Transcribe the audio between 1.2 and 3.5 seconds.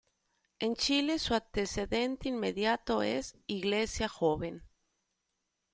antecedente inmediato es